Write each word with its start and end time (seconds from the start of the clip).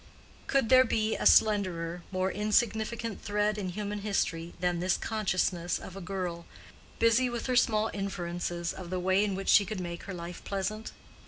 Could 0.47 0.69
there 0.69 0.83
be 0.83 1.15
a 1.15 1.27
slenderer, 1.27 2.01
more 2.09 2.31
insignificant 2.31 3.21
thread 3.21 3.55
in 3.59 3.69
human 3.69 3.99
history 3.99 4.55
than 4.59 4.79
this 4.79 4.97
consciousness 4.97 5.77
of 5.77 5.95
a 5.95 6.01
girl, 6.01 6.47
busy 6.97 7.29
with 7.29 7.45
her 7.45 7.55
small 7.55 7.91
inferences 7.93 8.73
of 8.73 8.89
the 8.89 8.99
way 8.99 9.23
in 9.23 9.35
which 9.35 9.49
she 9.49 9.63
could 9.63 9.79
make 9.79 10.01
her 10.05 10.13
life 10.15 10.43
pleasant? 10.43 10.91